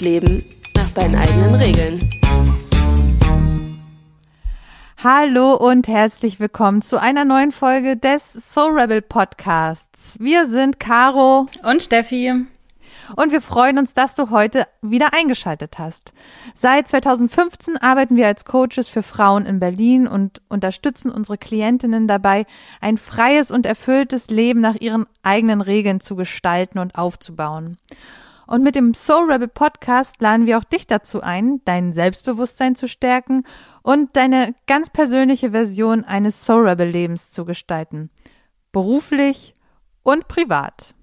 [0.00, 0.44] Leben
[0.76, 2.10] nach deinen eigenen Regeln.
[5.02, 10.16] Hallo und herzlich willkommen zu einer neuen Folge des Soul Rebel Podcasts.
[10.18, 12.46] Wir sind Caro und Steffi
[13.16, 16.12] und wir freuen uns, dass du heute wieder eingeschaltet hast.
[16.54, 22.46] Seit 2015 arbeiten wir als Coaches für Frauen in Berlin und unterstützen unsere Klientinnen dabei,
[22.80, 27.78] ein freies und erfülltes Leben nach ihren eigenen Regeln zu gestalten und aufzubauen.
[28.50, 32.88] Und mit dem Soul Rebel Podcast laden wir auch dich dazu ein, dein Selbstbewusstsein zu
[32.88, 33.44] stärken
[33.82, 38.10] und deine ganz persönliche Version eines Soul Rebel Lebens zu gestalten.
[38.72, 39.54] Beruflich
[40.02, 40.96] und privat.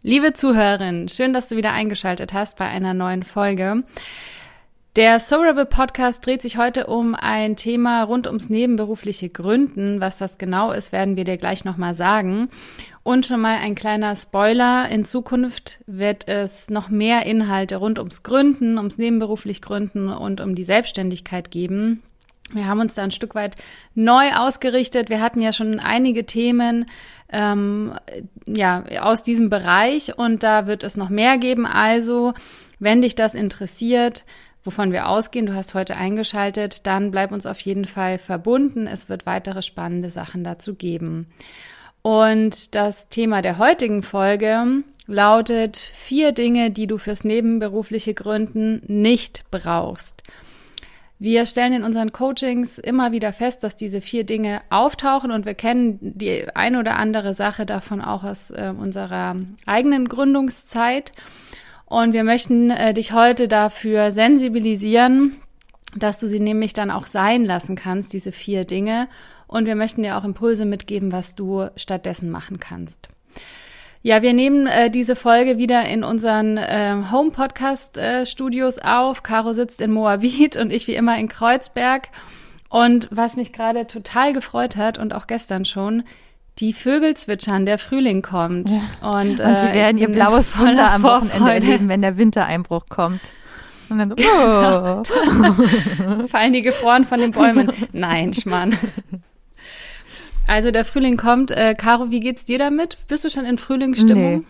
[0.00, 3.84] Liebe Zuhörerin, schön, dass du wieder eingeschaltet hast bei einer neuen Folge.
[4.94, 10.02] Der Rebel Podcast dreht sich heute um ein Thema rund ums nebenberufliche Gründen.
[10.02, 12.50] Was das genau ist, werden wir dir gleich nochmal sagen.
[13.02, 14.90] Und schon mal ein kleiner Spoiler.
[14.90, 20.54] In Zukunft wird es noch mehr Inhalte rund ums Gründen, ums nebenberuflich Gründen und um
[20.54, 22.02] die Selbstständigkeit geben.
[22.52, 23.56] Wir haben uns da ein Stück weit
[23.94, 25.08] neu ausgerichtet.
[25.08, 26.84] Wir hatten ja schon einige Themen
[27.30, 27.94] ähm,
[28.46, 31.64] ja aus diesem Bereich und da wird es noch mehr geben.
[31.64, 32.34] Also,
[32.78, 34.26] wenn dich das interessiert,
[34.64, 38.86] wovon wir ausgehen, du hast heute eingeschaltet, dann bleib uns auf jeden Fall verbunden.
[38.86, 41.26] Es wird weitere spannende Sachen dazu geben.
[42.02, 49.44] Und das Thema der heutigen Folge lautet vier Dinge, die du fürs nebenberufliche Gründen nicht
[49.50, 50.22] brauchst.
[51.18, 55.54] Wir stellen in unseren Coachings immer wieder fest, dass diese vier Dinge auftauchen und wir
[55.54, 61.12] kennen die ein oder andere Sache davon auch aus äh, unserer eigenen Gründungszeit.
[61.92, 65.36] Und wir möchten äh, dich heute dafür sensibilisieren,
[65.94, 69.08] dass du sie nämlich dann auch sein lassen kannst, diese vier Dinge.
[69.46, 73.10] Und wir möchten dir auch Impulse mitgeben, was du stattdessen machen kannst.
[74.00, 79.22] Ja, wir nehmen äh, diese Folge wieder in unseren äh, Home-Podcast-Studios äh, auf.
[79.22, 82.08] Caro sitzt in Moabit und ich wie immer in Kreuzberg.
[82.70, 86.04] Und was mich gerade total gefreut hat und auch gestern schon,
[86.58, 88.70] die Vögel zwitschern, der Frühling kommt.
[88.70, 89.20] Ja.
[89.20, 93.20] Und, äh, und sie werden ihr blaues Wunder am Wochenende erleben, wenn der Wintereinbruch kommt.
[93.88, 94.16] Und dann so,
[96.22, 96.26] oh.
[96.26, 97.70] Fallen die gefroren von den Bäumen.
[97.92, 98.78] Nein, Schmarrn.
[100.46, 101.50] Also der Frühling kommt.
[101.50, 102.98] Äh, Caro, wie geht's dir damit?
[103.08, 104.38] Bist du schon in Frühlingsstimmung?
[104.38, 104.46] Nee.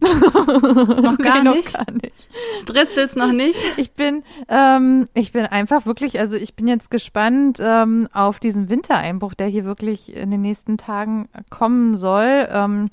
[0.02, 1.78] noch gar nee, nicht?
[1.78, 2.28] Noch gar nicht.
[2.66, 3.58] Britzelt's noch nicht?
[3.76, 8.70] Ich bin, ähm, ich bin einfach wirklich, also ich bin jetzt gespannt ähm, auf diesen
[8.70, 12.48] Wintereinbruch, der hier wirklich in den nächsten Tagen kommen soll.
[12.50, 12.90] Ähm,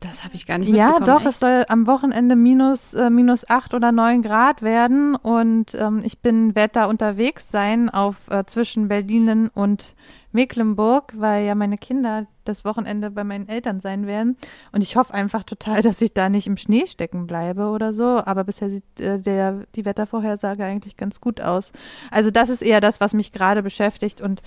[0.00, 0.68] das habe ich gar nicht.
[0.68, 1.30] Ja, doch, echt?
[1.30, 6.20] es soll am Wochenende minus, äh, minus acht oder neun Grad werden und ähm, ich
[6.20, 9.94] bin, werde da unterwegs sein auf äh, zwischen Berlin und
[10.30, 14.36] Mecklenburg, weil ja meine Kinder das Wochenende bei meinen Eltern sein werden
[14.70, 18.22] und ich hoffe einfach total, dass ich da nicht im Schnee stecken bleibe oder so,
[18.24, 21.72] aber bisher sieht äh, der, die Wettervorhersage eigentlich ganz gut aus.
[22.10, 24.42] Also das ist eher das, was mich gerade beschäftigt und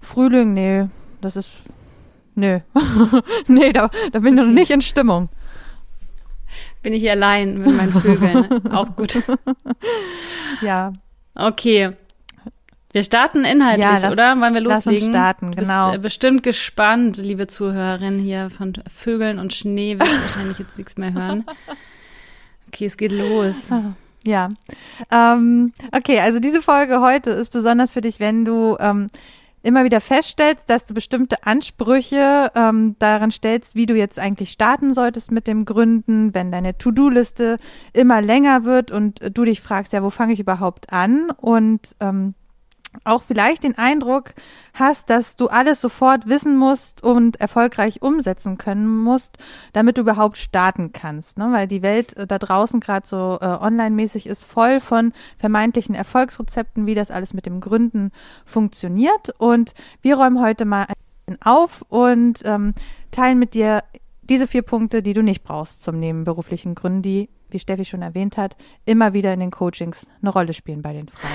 [0.00, 0.86] Frühling, nee,
[1.20, 1.58] das ist
[2.34, 2.60] Nö.
[3.46, 4.48] nee, da, da bin ich okay.
[4.48, 5.28] noch nicht in Stimmung.
[6.82, 8.66] Bin ich allein mit meinen Vögeln.
[8.72, 9.22] Auch gut.
[10.60, 10.92] Ja.
[11.34, 11.90] Okay.
[12.92, 14.40] Wir starten inhaltlich, ja, lass, oder?
[14.40, 14.92] Wollen wir loslegen?
[14.92, 15.90] Lass uns starten, genau.
[15.90, 21.12] Bist bestimmt gespannt, liebe Zuhörerinnen hier von Vögeln und Schnee, wird wahrscheinlich jetzt nichts mehr
[21.12, 21.44] hören.
[22.68, 23.70] Okay, es geht los.
[24.24, 24.50] Ja.
[25.10, 29.08] Ähm, okay, also diese Folge heute ist besonders für dich, wenn du ähm,
[29.64, 34.94] immer wieder feststellst, dass du bestimmte Ansprüche ähm, daran stellst, wie du jetzt eigentlich starten
[34.94, 37.56] solltest mit dem Gründen, wenn deine To-Do-Liste
[37.92, 41.30] immer länger wird und du dich fragst, ja, wo fange ich überhaupt an?
[41.30, 42.34] Und ähm,
[43.04, 44.34] auch vielleicht den Eindruck
[44.72, 49.38] hast, dass du alles sofort wissen musst und erfolgreich umsetzen können musst,
[49.72, 51.38] damit du überhaupt starten kannst.
[51.38, 51.48] Ne?
[51.50, 56.86] Weil die Welt äh, da draußen gerade so äh, online-mäßig ist voll von vermeintlichen Erfolgsrezepten,
[56.86, 58.10] wie das alles mit dem Gründen
[58.44, 59.30] funktioniert.
[59.38, 60.86] Und wir räumen heute mal
[61.40, 62.74] auf und ähm,
[63.10, 63.82] teilen mit dir
[64.22, 68.36] diese vier Punkte, die du nicht brauchst zum nebenberuflichen Gründen, die, wie Steffi schon erwähnt
[68.36, 71.30] hat, immer wieder in den Coachings eine Rolle spielen bei den Frauen.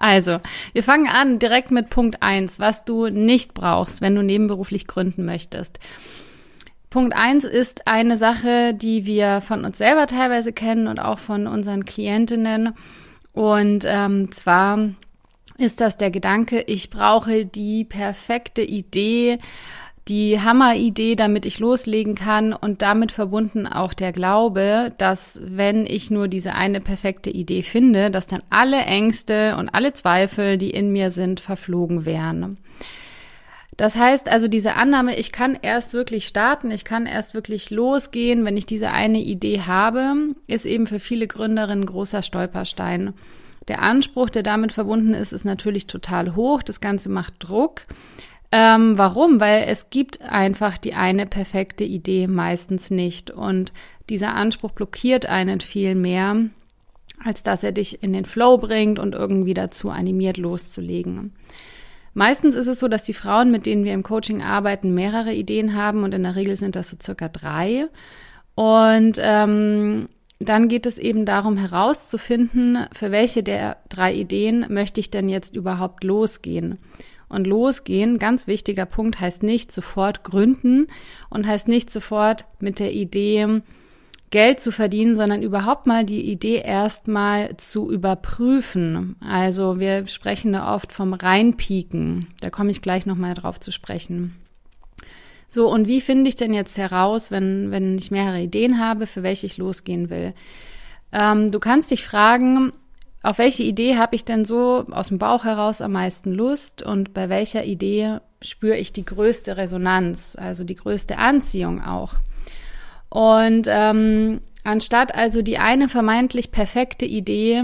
[0.00, 0.38] Also,
[0.72, 5.26] wir fangen an direkt mit Punkt eins, was du nicht brauchst, wenn du nebenberuflich gründen
[5.26, 5.78] möchtest.
[6.88, 11.46] Punkt eins ist eine Sache, die wir von uns selber teilweise kennen und auch von
[11.46, 12.74] unseren Klientinnen.
[13.34, 14.78] Und ähm, zwar
[15.58, 19.38] ist das der Gedanke, ich brauche die perfekte Idee,
[20.08, 26.10] die Hammeridee, damit ich loslegen kann und damit verbunden auch der Glaube, dass wenn ich
[26.10, 30.90] nur diese eine perfekte Idee finde, dass dann alle Ängste und alle Zweifel, die in
[30.90, 32.58] mir sind, verflogen wären.
[33.76, 38.44] Das heißt also, diese Annahme, ich kann erst wirklich starten, ich kann erst wirklich losgehen,
[38.44, 43.14] wenn ich diese eine Idee habe, ist eben für viele Gründerinnen großer Stolperstein.
[43.68, 46.62] Der Anspruch, der damit verbunden ist, ist natürlich total hoch.
[46.62, 47.82] Das Ganze macht Druck.
[48.52, 49.40] Ähm, warum?
[49.40, 53.30] Weil es gibt einfach die eine perfekte Idee meistens nicht.
[53.30, 53.72] Und
[54.08, 56.36] dieser Anspruch blockiert einen viel mehr,
[57.24, 61.32] als dass er dich in den Flow bringt und irgendwie dazu animiert, loszulegen.
[62.12, 65.76] Meistens ist es so, dass die Frauen, mit denen wir im Coaching arbeiten, mehrere Ideen
[65.76, 67.86] haben und in der Regel sind das so circa drei.
[68.56, 70.08] Und ähm,
[70.40, 75.54] dann geht es eben darum herauszufinden, für welche der drei Ideen möchte ich denn jetzt
[75.54, 76.78] überhaupt losgehen.
[77.30, 80.88] Und losgehen, ganz wichtiger Punkt, heißt nicht sofort gründen
[81.30, 83.62] und heißt nicht sofort mit der Idee,
[84.30, 89.16] Geld zu verdienen, sondern überhaupt mal die Idee erstmal zu überprüfen.
[89.20, 92.28] Also wir sprechen da oft vom Reinpieken.
[92.40, 94.36] Da komme ich gleich nochmal drauf zu sprechen.
[95.48, 99.24] So, und wie finde ich denn jetzt heraus, wenn, wenn ich mehrere Ideen habe, für
[99.24, 100.32] welche ich losgehen will?
[101.10, 102.70] Ähm, du kannst dich fragen,
[103.22, 107.12] auf welche Idee habe ich denn so aus dem Bauch heraus am meisten Lust und
[107.12, 112.14] bei welcher Idee spüre ich die größte Resonanz, also die größte Anziehung auch.
[113.10, 117.62] Und ähm, anstatt also die eine vermeintlich perfekte Idee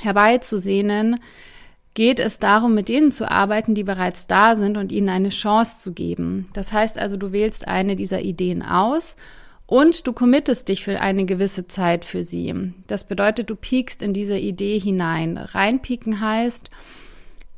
[0.00, 1.20] herbeizusehnen,
[1.92, 5.82] geht es darum, mit denen zu arbeiten, die bereits da sind und ihnen eine Chance
[5.82, 6.48] zu geben.
[6.52, 9.16] Das heißt also, du wählst eine dieser Ideen aus
[9.66, 12.54] und du committest dich für eine gewisse Zeit für sie.
[12.86, 15.38] Das bedeutet, du piekst in diese Idee hinein.
[15.38, 16.70] Reinpieken heißt,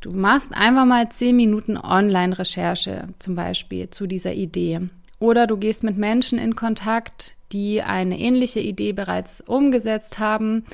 [0.00, 4.88] du machst einfach mal zehn Minuten Online-Recherche zum Beispiel zu dieser Idee
[5.19, 10.64] oder du gehst mit Menschen in Kontakt, die eine ähnliche Idee bereits umgesetzt haben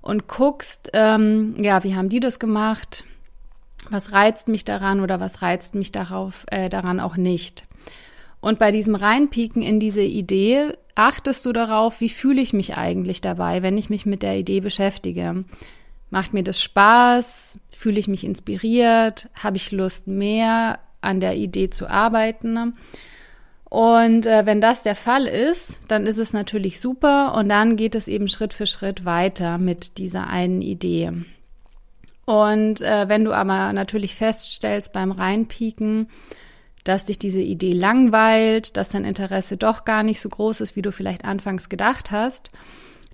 [0.00, 3.04] und guckst, ähm, ja, wie haben die das gemacht?
[3.90, 7.67] Was reizt mich daran oder was reizt mich darauf, äh, daran auch nicht?
[8.40, 13.20] Und bei diesem Reinpieken in diese Idee achtest du darauf, wie fühle ich mich eigentlich
[13.20, 15.44] dabei, wenn ich mich mit der Idee beschäftige.
[16.10, 17.58] Macht mir das Spaß?
[17.70, 19.28] Fühle ich mich inspiriert?
[19.34, 22.74] Habe ich Lust, mehr an der Idee zu arbeiten?
[23.64, 27.94] Und äh, wenn das der Fall ist, dann ist es natürlich super und dann geht
[27.94, 31.12] es eben Schritt für Schritt weiter mit dieser einen Idee.
[32.24, 36.08] Und äh, wenn du aber natürlich feststellst beim Reinpieken,
[36.88, 40.80] dass dich diese Idee langweilt, dass dein Interesse doch gar nicht so groß ist, wie
[40.80, 42.48] du vielleicht anfangs gedacht hast,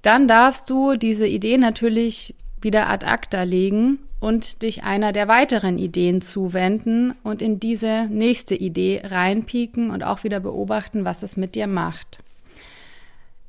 [0.02, 5.78] dann darfst du diese Idee natürlich wieder ad acta legen und dich einer der weiteren
[5.78, 11.56] Ideen zuwenden und in diese nächste Idee reinpieken und auch wieder beobachten, was es mit
[11.56, 12.20] dir macht.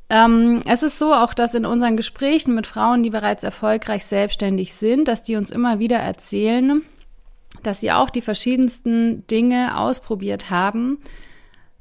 [0.10, 4.74] Ähm, es ist so auch, dass in unseren Gesprächen mit Frauen, die bereits erfolgreich selbstständig
[4.74, 6.82] sind, dass die uns immer wieder erzählen,
[7.66, 11.00] dass sie auch die verschiedensten Dinge ausprobiert haben,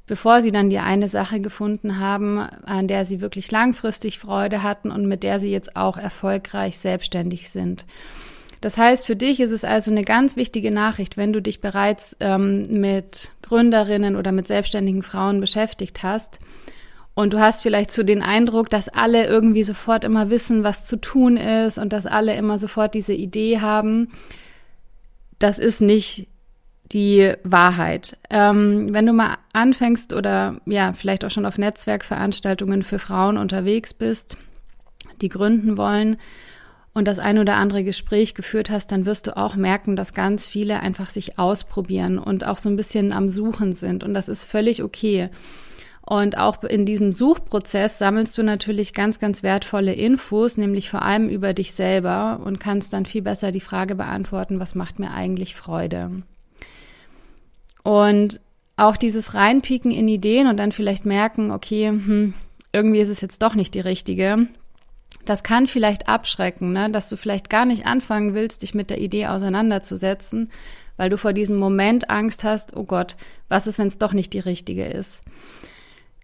[0.07, 4.91] bevor sie dann die eine Sache gefunden haben, an der sie wirklich langfristig Freude hatten
[4.91, 7.85] und mit der sie jetzt auch erfolgreich selbstständig sind.
[8.61, 12.15] Das heißt, für dich ist es also eine ganz wichtige Nachricht, wenn du dich bereits
[12.19, 16.39] ähm, mit Gründerinnen oder mit selbstständigen Frauen beschäftigt hast
[17.15, 20.97] und du hast vielleicht so den Eindruck, dass alle irgendwie sofort immer wissen, was zu
[20.97, 24.11] tun ist und dass alle immer sofort diese Idee haben.
[25.45, 26.27] Das ist nicht
[26.91, 28.17] die Wahrheit.
[28.31, 33.93] Ähm, wenn du mal anfängst oder ja, vielleicht auch schon auf Netzwerkveranstaltungen für Frauen unterwegs
[33.93, 34.39] bist,
[35.21, 36.17] die gründen wollen
[36.95, 40.47] und das ein oder andere Gespräch geführt hast, dann wirst du auch merken, dass ganz
[40.47, 44.03] viele einfach sich ausprobieren und auch so ein bisschen am Suchen sind.
[44.03, 45.29] Und das ist völlig okay.
[46.05, 51.29] Und auch in diesem Suchprozess sammelst du natürlich ganz, ganz wertvolle Infos, nämlich vor allem
[51.29, 55.55] über dich selber und kannst dann viel besser die Frage beantworten, was macht mir eigentlich
[55.55, 56.11] Freude?
[57.83, 58.39] Und
[58.77, 62.35] auch dieses Reinpieken in Ideen und dann vielleicht merken, okay, hm,
[62.71, 64.47] irgendwie ist es jetzt doch nicht die richtige,
[65.23, 66.89] das kann vielleicht abschrecken, ne?
[66.91, 70.51] dass du vielleicht gar nicht anfangen willst, dich mit der Idee auseinanderzusetzen,
[70.97, 73.15] weil du vor diesem Moment Angst hast, oh Gott,
[73.49, 75.23] was ist, wenn es doch nicht die richtige ist.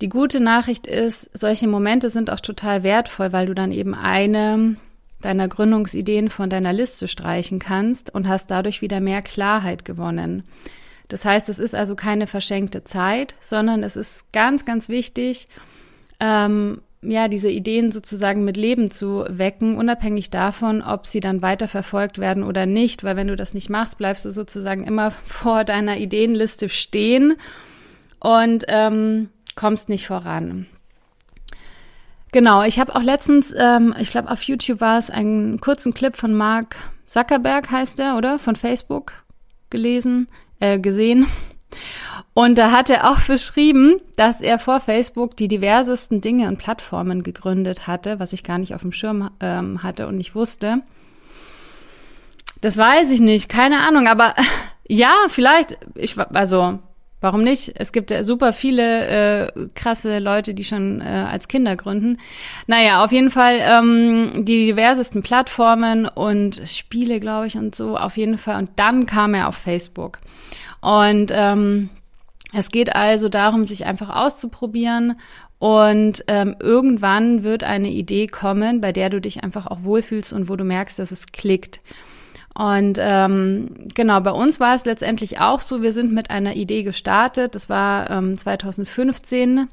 [0.02, 4.76] Die gute Nachricht ist, solche Momente sind auch total wertvoll, weil du dann eben eine
[5.22, 10.44] deiner Gründungsideen von deiner Liste streichen kannst und hast dadurch wieder mehr Klarheit gewonnen.
[11.08, 15.48] Das heißt, es ist also keine verschenkte Zeit, sondern es ist ganz, ganz wichtig,
[16.20, 21.68] ähm, ja, diese Ideen sozusagen mit Leben zu wecken, unabhängig davon, ob sie dann weiter
[21.68, 25.64] verfolgt werden oder nicht, weil wenn du das nicht machst, bleibst du sozusagen immer vor
[25.64, 27.36] deiner Ideenliste stehen
[28.20, 30.68] und ähm, kommst nicht voran.
[32.32, 36.16] Genau, ich habe auch letztens, ähm, ich glaube auf YouTube war es, einen kurzen Clip
[36.16, 36.78] von Mark
[37.12, 38.40] Zuckerberg heißt er, oder?
[38.40, 39.12] Von Facebook
[39.70, 40.30] gelesen,
[40.62, 41.28] äh, gesehen.
[42.34, 47.24] Und da hat er auch beschrieben, dass er vor Facebook die diversesten Dinge und Plattformen
[47.24, 50.84] gegründet hatte, was ich gar nicht auf dem Schirm ähm, hatte und nicht wusste.
[52.62, 54.34] Das weiß ich nicht, keine Ahnung, aber
[54.88, 56.80] ja, vielleicht, ich, also
[57.22, 57.72] Warum nicht?
[57.76, 62.18] Es gibt ja super viele äh, krasse Leute, die schon äh, als Kinder gründen.
[62.66, 68.18] Naja, auf jeden Fall ähm, die diversesten Plattformen und Spiele, glaube ich, und so, auf
[68.18, 68.58] jeden Fall.
[68.58, 70.20] Und dann kam er auf Facebook.
[70.82, 71.90] Und ähm,
[72.54, 75.16] es geht also darum, sich einfach auszuprobieren
[75.60, 80.50] und ähm, irgendwann wird eine Idee kommen, bei der du dich einfach auch wohlfühlst und
[80.50, 81.82] wo du merkst, dass es klickt.
[82.54, 86.84] Und ähm, genau, bei uns war es letztendlich auch so, wir sind mit einer Idee
[86.84, 87.56] gestartet.
[87.56, 89.70] Das war ähm, 2015.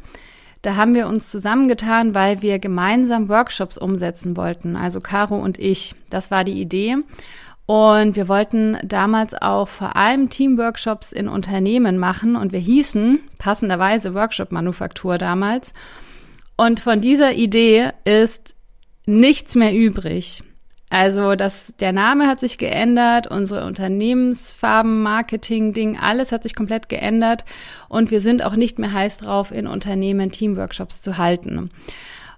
[0.62, 4.76] Da haben wir uns zusammengetan, weil wir gemeinsam Workshops umsetzen wollten.
[4.76, 5.94] Also Caro und ich.
[6.11, 6.97] Das war die Idee.
[7.66, 12.37] Und wir wollten damals auch vor allem Teamworkshops in Unternehmen machen.
[12.37, 15.75] Und wir hießen passenderweise Workshop Manufaktur damals.
[16.56, 18.56] Und von dieser Idee ist
[19.06, 20.42] nichts mehr übrig.
[20.90, 26.88] Also das, der Name hat sich geändert, unsere Unternehmensfarben, Marketing, Ding, alles hat sich komplett
[26.88, 27.45] geändert
[27.88, 31.71] und wir sind auch nicht mehr heiß drauf, in Unternehmen Teamworkshops zu halten.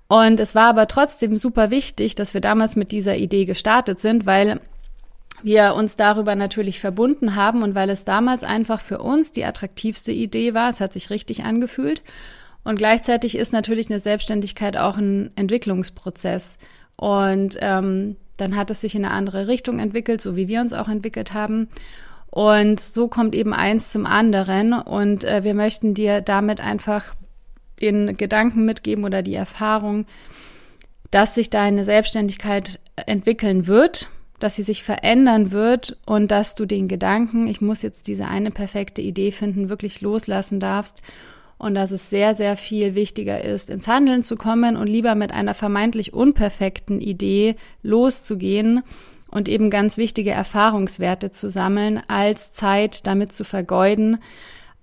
[0.08, 4.26] Und es war aber trotzdem super wichtig, dass wir damals mit dieser Idee gestartet sind,
[4.26, 4.60] weil
[5.42, 10.10] wir uns darüber natürlich verbunden haben und weil es damals einfach für uns die attraktivste
[10.10, 10.68] Idee war.
[10.68, 12.02] Es hat sich richtig angefühlt.
[12.64, 16.58] Und gleichzeitig ist natürlich eine Selbstständigkeit auch ein Entwicklungsprozess.
[16.96, 20.72] Und ähm, dann hat es sich in eine andere Richtung entwickelt, so wie wir uns
[20.72, 21.68] auch entwickelt haben.
[22.30, 24.72] Und so kommt eben eins zum anderen.
[24.72, 27.14] Und äh, wir möchten dir damit einfach
[27.80, 30.06] den Gedanken mitgeben oder die Erfahrung,
[31.10, 36.88] dass sich deine Selbstständigkeit entwickeln wird, dass sie sich verändern wird und dass du den
[36.88, 41.02] Gedanken, ich muss jetzt diese eine perfekte Idee finden, wirklich loslassen darfst
[41.60, 45.30] und dass es sehr, sehr viel wichtiger ist, ins Handeln zu kommen und lieber mit
[45.30, 48.82] einer vermeintlich unperfekten Idee loszugehen
[49.30, 54.18] und eben ganz wichtige Erfahrungswerte zu sammeln, als Zeit damit zu vergeuden,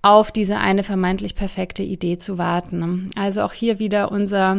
[0.02, 3.10] auf diese eine vermeintlich perfekte Idee zu warten.
[3.16, 4.56] Also auch hier wieder unser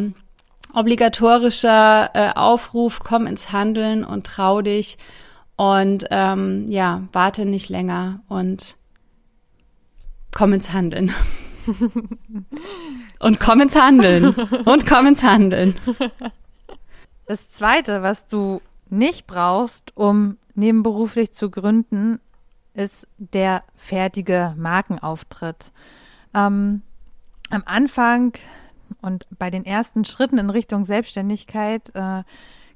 [0.74, 4.98] obligatorischer äh, Aufruf, komm ins Handeln und trau dich
[5.56, 8.76] und ähm, ja, warte nicht länger und
[10.32, 11.14] komm ins Handeln.
[13.20, 14.34] Und komm ins Handeln.
[14.66, 15.76] Und komm ins Handeln.
[17.26, 22.20] Das Zweite, was du nicht brauchst, um nebenberuflich zu gründen,
[22.74, 25.72] ist der fertige Markenauftritt.
[26.34, 26.82] Ähm,
[27.50, 28.34] am Anfang
[29.02, 32.24] und bei den ersten Schritten in Richtung Selbstständigkeit äh,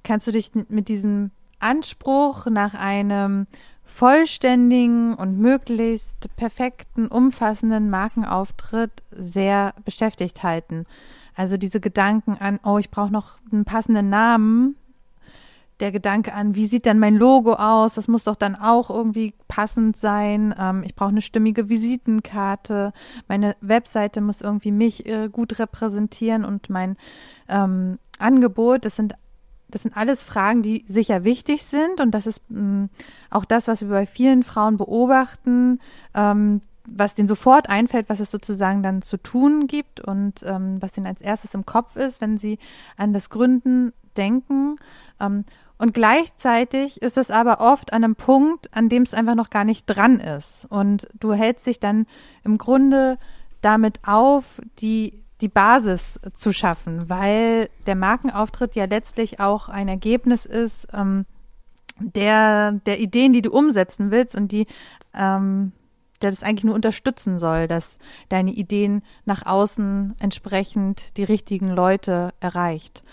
[0.03, 1.31] kannst du dich mit diesem
[1.63, 3.47] Anspruch nach einem
[3.83, 10.85] vollständigen und möglichst perfekten, umfassenden Markenauftritt sehr beschäftigt halten.
[11.35, 14.75] Also diese Gedanken an, oh, ich brauche noch einen passenden Namen.
[15.79, 17.95] Der Gedanke an, wie sieht denn mein Logo aus?
[17.95, 20.53] Das muss doch dann auch irgendwie passend sein.
[20.57, 22.93] Ähm, ich brauche eine stimmige Visitenkarte.
[23.27, 26.95] Meine Webseite muss irgendwie mich äh, gut repräsentieren und mein
[27.49, 28.85] ähm, Angebot.
[28.85, 29.15] Das sind
[29.73, 32.89] das sind alles Fragen, die sicher wichtig sind und das ist mh, mm,
[33.31, 35.79] auch das, was wir bei vielen Frauen beobachten,
[36.13, 40.95] ähm, was denen sofort einfällt, was es sozusagen dann zu tun gibt und ähm, was
[40.95, 42.59] ihnen als erstes im Kopf ist, wenn sie
[42.97, 44.75] an das Gründen denken.
[45.19, 45.45] Ähm,
[45.79, 49.63] und gleichzeitig ist es aber oft an einem Punkt, an dem es einfach noch gar
[49.63, 50.67] nicht dran ist.
[50.69, 52.05] Und du hältst dich dann
[52.43, 53.17] im Grunde
[53.61, 60.45] damit auf, die die Basis zu schaffen, weil der Markenauftritt ja letztlich auch ein Ergebnis
[60.45, 61.25] ist ähm,
[61.99, 64.65] der, der Ideen, die du umsetzen willst und die
[65.13, 65.73] ähm,
[66.21, 67.97] der das eigentlich nur unterstützen soll, dass
[68.29, 73.03] deine Ideen nach außen entsprechend die richtigen Leute erreicht.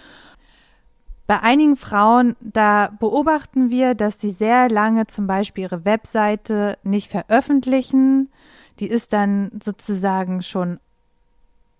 [1.27, 7.11] Bei einigen Frauen, da beobachten wir, dass sie sehr lange zum Beispiel ihre Webseite nicht
[7.11, 8.31] veröffentlichen.
[8.79, 10.79] Die ist dann sozusagen schon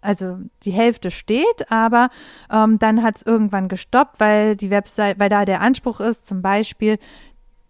[0.01, 2.11] also die Hälfte steht, aber
[2.51, 6.43] ähm, dann hat es irgendwann gestoppt, weil die Website, weil da der Anspruch ist, zum
[6.43, 6.99] Beispiel,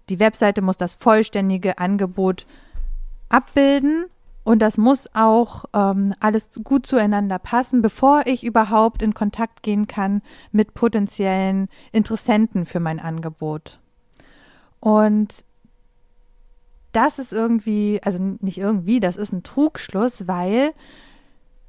[0.09, 2.47] die Webseite muss das vollständige Angebot
[3.29, 4.07] abbilden
[4.43, 9.87] und das muss auch ähm, alles gut zueinander passen, bevor ich überhaupt in Kontakt gehen
[9.87, 13.81] kann mit potenziellen Interessenten für mein Angebot.
[14.81, 15.45] Und
[16.93, 20.73] das ist irgendwie, also nicht irgendwie, das ist ein Trugschluss, weil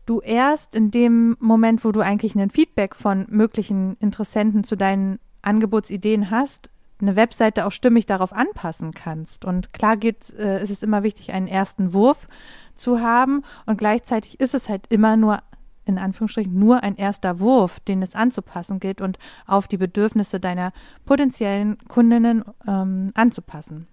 [0.05, 5.19] du erst in dem Moment, wo du eigentlich ein Feedback von möglichen Interessenten zu deinen
[5.41, 6.69] Angebotsideen hast,
[7.01, 9.43] eine Webseite auch stimmig darauf anpassen kannst.
[9.43, 12.27] Und klar geht, äh, ist es immer wichtig, einen ersten Wurf
[12.75, 15.39] zu haben und gleichzeitig ist es halt immer nur
[15.85, 19.17] in Anführungsstrichen nur ein erster Wurf, den es anzupassen gilt und
[19.47, 20.73] auf die Bedürfnisse deiner
[21.05, 23.87] potenziellen Kundinnen ähm, anzupassen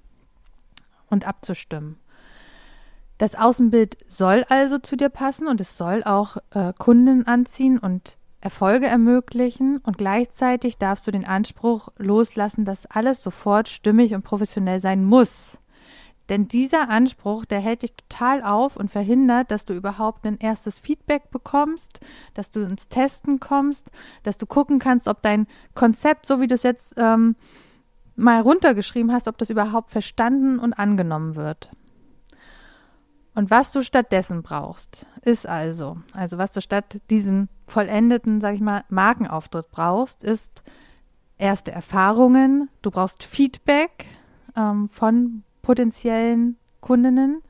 [1.08, 1.96] und abzustimmen.
[3.18, 8.16] Das Außenbild soll also zu dir passen und es soll auch äh, Kunden anziehen und
[8.40, 14.78] Erfolge ermöglichen und gleichzeitig darfst du den Anspruch loslassen, dass alles sofort stimmig und professionell
[14.78, 15.58] sein muss.
[16.28, 20.78] Denn dieser Anspruch, der hält dich total auf und verhindert, dass du überhaupt ein erstes
[20.78, 21.98] Feedback bekommst,
[22.34, 23.90] dass du ins Testen kommst,
[24.22, 27.34] dass du gucken kannst, ob dein Konzept, so wie du es jetzt ähm,
[28.14, 31.70] mal runtergeschrieben hast, ob das überhaupt verstanden und angenommen wird.
[33.38, 38.60] Und was du stattdessen brauchst, ist also, also was du statt diesen vollendeten, sag ich
[38.60, 40.64] mal, Markenauftritt brauchst, ist
[41.38, 44.06] erste Erfahrungen, du brauchst Feedback
[44.56, 47.44] ähm, von potenziellen Kundinnen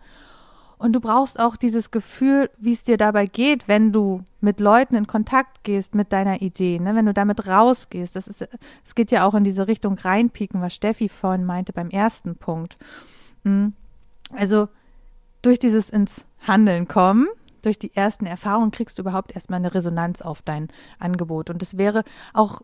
[0.76, 4.94] und du brauchst auch dieses Gefühl, wie es dir dabei geht, wenn du mit Leuten
[4.94, 6.96] in Kontakt gehst mit deiner Idee, ne?
[6.96, 8.14] wenn du damit rausgehst.
[8.14, 8.46] Das ist,
[8.84, 12.76] es geht ja auch in diese Richtung reinpieken, was Steffi vorhin meinte beim ersten Punkt.
[13.44, 13.72] Hm.
[14.36, 14.68] Also
[15.42, 17.28] durch dieses ins Handeln kommen,
[17.62, 20.68] durch die ersten Erfahrungen kriegst du überhaupt erstmal eine Resonanz auf dein
[20.98, 21.50] Angebot.
[21.50, 22.62] Und es wäre auch,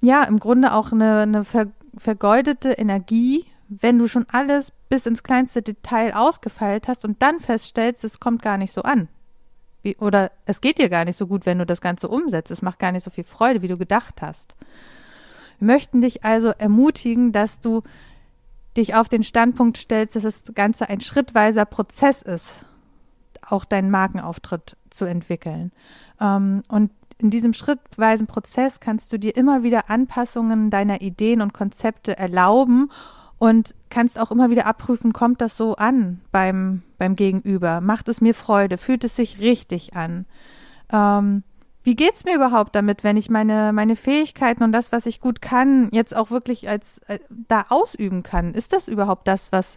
[0.00, 5.22] ja, im Grunde auch eine, eine ver, vergeudete Energie, wenn du schon alles bis ins
[5.22, 9.08] kleinste Detail ausgefeilt hast und dann feststellst, es kommt gar nicht so an.
[9.82, 12.50] Wie, oder es geht dir gar nicht so gut, wenn du das Ganze umsetzt.
[12.50, 14.56] Es macht gar nicht so viel Freude, wie du gedacht hast.
[15.58, 17.82] Wir möchten dich also ermutigen, dass du
[18.76, 22.64] dich auf den Standpunkt stellst, dass das Ganze ein schrittweiser Prozess ist,
[23.46, 25.72] auch deinen Markenauftritt zu entwickeln.
[26.20, 31.54] Ähm, und in diesem schrittweisen Prozess kannst du dir immer wieder Anpassungen deiner Ideen und
[31.54, 32.90] Konzepte erlauben
[33.38, 37.80] und kannst auch immer wieder abprüfen, kommt das so an beim, beim Gegenüber?
[37.80, 38.78] Macht es mir Freude?
[38.78, 40.26] Fühlt es sich richtig an?
[40.92, 41.42] Ähm,
[41.84, 45.42] wie geht's mir überhaupt damit, wenn ich meine, meine Fähigkeiten und das, was ich gut
[45.42, 48.54] kann, jetzt auch wirklich als äh, da ausüben kann?
[48.54, 49.76] Ist das überhaupt das, was,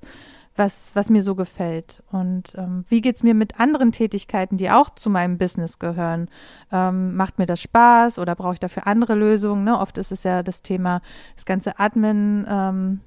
[0.56, 2.02] was, was mir so gefällt?
[2.10, 6.30] Und ähm, wie geht's mir mit anderen Tätigkeiten, die auch zu meinem Business gehören?
[6.72, 9.66] Ähm, macht mir das Spaß oder brauche ich dafür andere Lösungen?
[9.66, 9.78] Ne?
[9.78, 11.02] Oft ist es ja das Thema,
[11.36, 13.02] das ganze Admin, ähm,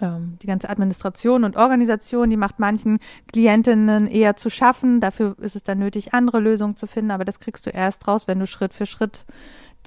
[0.00, 2.98] ähm, die ganze Administration und Organisation, die macht manchen
[3.32, 5.00] Klientinnen eher zu schaffen.
[5.00, 7.10] Dafür ist es dann nötig, andere Lösungen zu finden.
[7.10, 9.24] Aber das kriegst du erst raus, wenn du Schritt für Schritt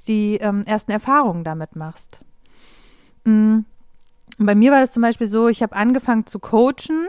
[0.06, 2.20] die ähm, ersten Erfahrungen damit machst.
[3.24, 3.64] Mhm.
[4.38, 7.06] Bei mir war das zum Beispiel so, ich habe angefangen zu coachen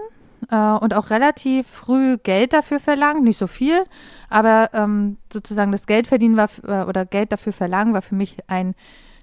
[0.50, 3.84] äh, und auch relativ früh Geld dafür verlangt, nicht so viel,
[4.30, 8.38] aber ähm, sozusagen das Geld verdienen war äh, oder Geld dafür verlangen war für mich
[8.48, 8.76] ein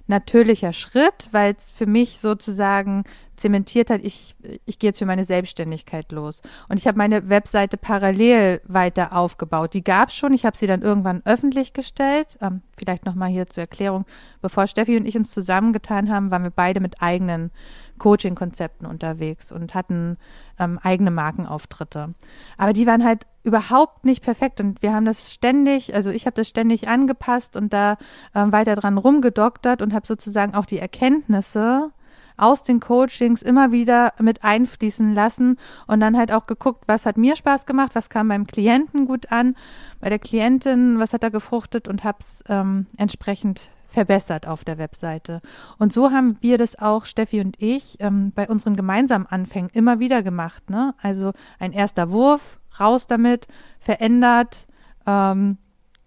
[0.07, 3.05] natürlicher Schritt, weil es für mich sozusagen
[3.37, 6.41] zementiert hat, ich, ich gehe jetzt für meine Selbstständigkeit los.
[6.69, 9.75] Und ich habe meine Webseite parallel weiter aufgebaut.
[9.75, 12.39] Die gab es schon, ich habe sie dann irgendwann öffentlich gestellt.
[12.41, 14.05] Ähm, vielleicht nochmal hier zur Erklärung.
[14.43, 17.51] Bevor Steffi und ich uns zusammengetan haben, waren wir beide mit eigenen
[17.99, 20.17] Coaching-Konzepten unterwegs und hatten
[20.59, 22.15] ähm, eigene Markenauftritte.
[22.57, 26.35] Aber die waren halt überhaupt nicht perfekt und wir haben das ständig, also ich habe
[26.35, 27.97] das ständig angepasst und da
[28.35, 31.93] ähm, weiter dran rumgedoktert und habe sozusagen auch die Erkenntnisse
[32.37, 37.17] aus den Coachings immer wieder mit einfließen lassen und dann halt auch geguckt, was hat
[37.17, 39.55] mir Spaß gemacht, was kam beim Klienten gut an,
[40.01, 45.41] bei der Klientin, was hat da gefruchtet und hab's ähm, entsprechend verbessert auf der Webseite.
[45.79, 50.01] Und so haben wir das auch, Steffi und ich, ähm, bei unseren gemeinsamen Anfängen immer
[50.01, 50.69] wieder gemacht.
[50.69, 50.95] Ne?
[51.01, 53.47] Also ein erster Wurf, raus damit,
[53.79, 54.67] verändert,
[55.07, 55.59] ähm,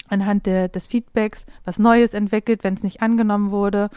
[0.09, 3.89] anhand der, des Feedbacks was Neues entwickelt, wenn es nicht angenommen wurde.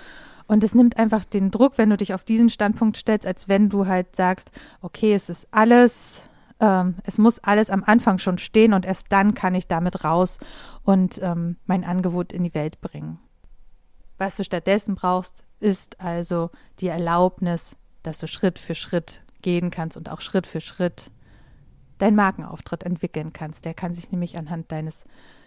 [0.50, 3.68] Und es nimmt einfach den Druck, wenn du dich auf diesen Standpunkt stellst, als wenn
[3.68, 6.22] du halt sagst, okay, es ist alles,
[6.58, 10.38] ähm, es muss alles am Anfang schon stehen und erst dann kann ich damit raus
[10.82, 13.20] und ähm, mein Angebot in die Welt bringen.
[14.18, 19.96] Was du stattdessen brauchst, ist also die Erlaubnis, dass du Schritt für Schritt gehen kannst
[19.96, 21.12] und auch Schritt für Schritt
[21.98, 23.66] deinen Markenauftritt entwickeln kannst.
[23.66, 25.04] Der kann sich nämlich anhand deines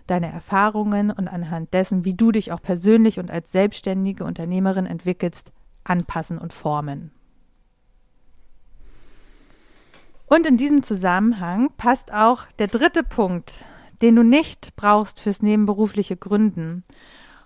[0.07, 5.51] deiner Erfahrungen und anhand dessen, wie du dich auch persönlich und als selbstständige Unternehmerin entwickelst,
[5.83, 7.11] anpassen und formen.
[10.25, 13.65] Und in diesem Zusammenhang passt auch der dritte Punkt,
[14.01, 16.83] den du nicht brauchst fürs nebenberufliche Gründen.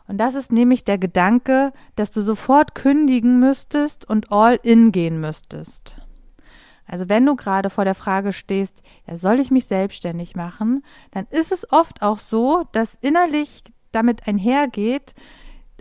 [0.08, 5.20] Und das ist nämlich der Gedanke, dass du sofort kündigen müsstest und all in gehen
[5.20, 5.98] müsstest.
[6.88, 11.28] Also wenn du gerade vor der Frage stehst, ja, soll ich mich selbstständig machen, dann
[11.30, 15.14] ist es oft auch so, dass innerlich damit einhergeht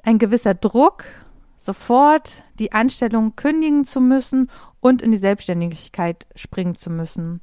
[0.02, 1.04] ein gewisser Druck,
[1.56, 7.40] sofort die Anstellung kündigen zu müssen und in die Selbstständigkeit springen zu müssen.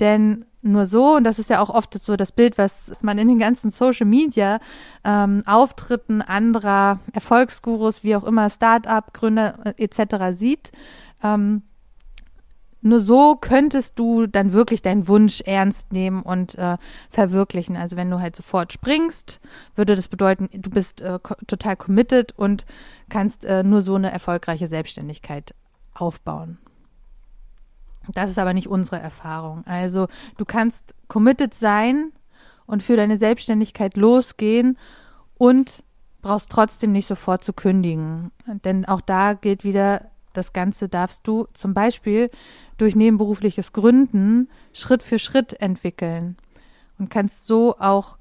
[0.00, 3.28] Denn nur so, und das ist ja auch oft so das Bild, was man in
[3.28, 4.58] den ganzen Social Media
[5.04, 10.36] ähm, Auftritten anderer Erfolgsgurus, wie auch immer, Start-up-Gründer äh, etc.
[10.36, 10.72] sieht,
[11.22, 11.62] ähm,
[12.84, 16.76] nur so könntest du dann wirklich deinen Wunsch ernst nehmen und äh,
[17.08, 17.76] verwirklichen.
[17.76, 19.40] Also wenn du halt sofort springst,
[19.74, 22.66] würde das bedeuten, du bist äh, total committed und
[23.08, 25.54] kannst äh, nur so eine erfolgreiche Selbstständigkeit
[25.94, 26.58] aufbauen.
[28.12, 29.64] Das ist aber nicht unsere Erfahrung.
[29.66, 32.12] Also du kannst committed sein
[32.66, 34.76] und für deine Selbstständigkeit losgehen
[35.38, 35.82] und
[36.20, 38.30] brauchst trotzdem nicht sofort zu kündigen.
[38.46, 42.30] Denn auch da gilt wieder, das Ganze darfst du zum Beispiel
[42.76, 46.36] durch nebenberufliches Gründen Schritt für Schritt entwickeln
[46.98, 48.18] und kannst so auch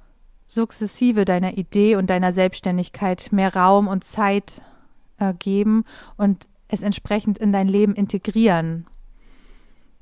[0.47, 4.61] sukzessive deiner Idee und deiner Selbstständigkeit mehr Raum und Zeit
[5.17, 5.83] äh, geben
[6.15, 8.87] und es entsprechend in dein Leben integrieren.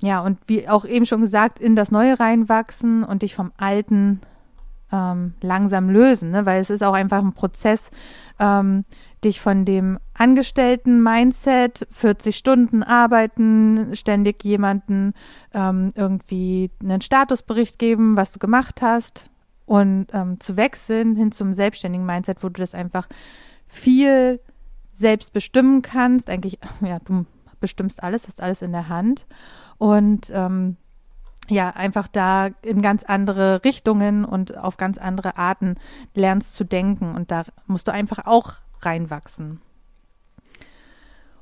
[0.02, 4.22] Ja, und wie auch eben schon gesagt, in das Neue reinwachsen und dich vom Alten
[4.92, 6.46] ähm, langsam lösen, ne?
[6.46, 7.90] weil es ist auch einfach ein Prozess,
[8.40, 8.84] ähm,
[9.24, 15.14] dich von dem Angestellten-Mindset, 40 Stunden arbeiten, ständig jemanden
[15.54, 19.30] ähm, irgendwie einen Statusbericht geben, was du gemacht hast
[19.66, 23.08] und ähm, zu wechseln hin zum selbstständigen Mindset, wo du das einfach
[23.68, 24.40] viel
[24.92, 26.30] selbst bestimmen kannst.
[26.30, 27.26] Eigentlich, ja, du
[27.60, 29.28] bestimmst alles, hast alles in der Hand
[29.78, 30.78] und ähm,
[31.52, 35.76] ja, einfach da in ganz andere Richtungen und auf ganz andere Arten
[36.16, 37.14] lernst zu denken.
[37.14, 39.60] Und da musst du einfach auch reinwachsen.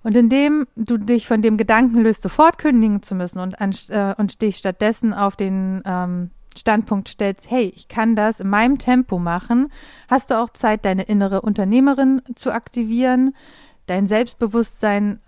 [0.02, 4.16] Und indem du dich von dem Gedanken löst, sofort kündigen zu müssen und, an, äh,
[4.18, 9.20] und dich stattdessen auf den ähm, Standpunkt stellst, hey, ich kann das in meinem Tempo
[9.20, 9.72] machen,
[10.08, 13.36] hast du auch Zeit, deine innere Unternehmerin zu aktivieren,
[13.86, 15.20] dein Selbstbewusstsein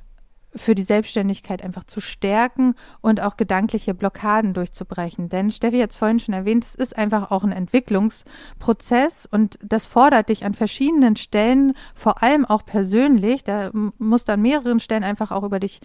[0.56, 5.30] für die Selbstständigkeit einfach zu stärken und auch gedankliche Blockaden durchzubrechen.
[5.30, 9.88] Denn Steffi hat es vorhin schon erwähnt, es ist einfach auch ein Entwicklungsprozess und das
[9.88, 13.44] fordert dich an verschiedenen Stellen, vor allem auch persönlich.
[13.44, 15.80] Da musst du an mehreren Stellen einfach auch über dich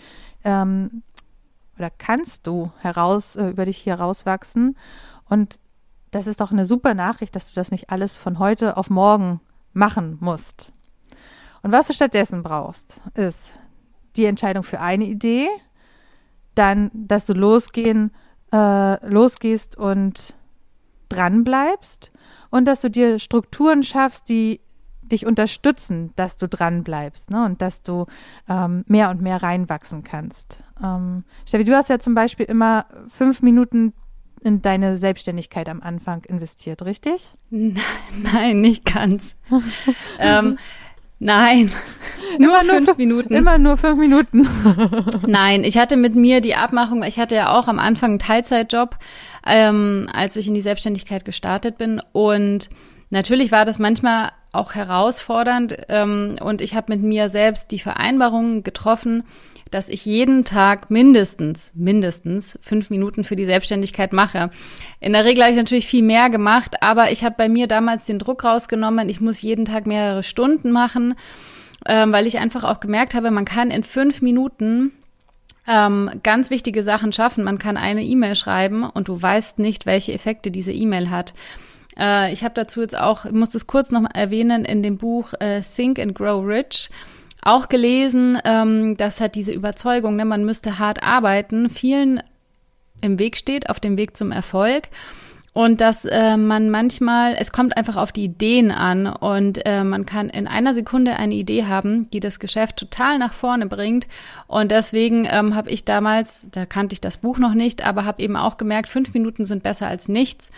[0.44, 1.02] ähm,
[1.78, 4.76] oder kannst du heraus äh, über dich herauswachsen.
[5.28, 5.58] Und
[6.10, 9.40] das ist doch eine super Nachricht, dass du das nicht alles von heute auf morgen
[9.72, 10.72] machen musst.
[11.62, 13.50] Und was du stattdessen brauchst, ist
[14.16, 15.48] die Entscheidung für eine Idee,
[16.54, 18.12] dann, dass du losgehen,
[18.52, 20.34] äh, losgehst und
[21.08, 22.10] dran bleibst
[22.50, 24.60] und dass du dir Strukturen schaffst, die
[25.02, 27.44] dich unterstützen, dass du dran bleibst ne?
[27.44, 28.06] und dass du
[28.48, 30.58] ähm, mehr und mehr reinwachsen kannst.
[30.82, 33.92] Ähm, Steffi, du hast ja zum Beispiel immer fünf Minuten
[34.42, 37.34] in deine Selbstständigkeit am Anfang investiert, richtig?
[37.50, 39.36] Nein, nicht ganz.
[40.18, 40.58] ähm,
[41.18, 41.70] Nein,
[42.38, 43.34] nur immer fünf nur, Minuten.
[43.34, 44.46] Immer nur fünf Minuten.
[45.26, 48.96] Nein, ich hatte mit mir die Abmachung, ich hatte ja auch am Anfang einen Teilzeitjob,
[49.46, 52.02] ähm, als ich in die Selbstständigkeit gestartet bin.
[52.12, 52.68] Und
[53.10, 55.76] natürlich war das manchmal auch herausfordernd.
[55.88, 59.24] Ähm, und ich habe mit mir selbst die Vereinbarung getroffen,
[59.76, 64.48] dass ich jeden Tag mindestens, mindestens fünf Minuten für die Selbstständigkeit mache.
[65.00, 68.06] In der Regel habe ich natürlich viel mehr gemacht, aber ich habe bei mir damals
[68.06, 71.14] den Druck rausgenommen, ich muss jeden Tag mehrere Stunden machen,
[71.84, 74.92] ähm, weil ich einfach auch gemerkt habe, man kann in fünf Minuten
[75.68, 77.44] ähm, ganz wichtige Sachen schaffen.
[77.44, 81.34] Man kann eine E-Mail schreiben und du weißt nicht, welche Effekte diese E-Mail hat.
[82.00, 85.34] Äh, ich habe dazu jetzt auch, ich muss das kurz noch erwähnen, in dem Buch
[85.38, 86.88] äh, Think and Grow Rich
[87.46, 92.22] auch gelesen, ähm, dass halt diese Überzeugung, ne, man müsste hart arbeiten, vielen
[93.00, 94.88] im Weg steht, auf dem Weg zum Erfolg.
[95.52, 100.04] Und dass äh, man manchmal, es kommt einfach auf die Ideen an und äh, man
[100.04, 104.06] kann in einer Sekunde eine Idee haben, die das Geschäft total nach vorne bringt.
[104.48, 108.22] Und deswegen ähm, habe ich damals, da kannte ich das Buch noch nicht, aber habe
[108.22, 110.50] eben auch gemerkt, fünf Minuten sind besser als nichts.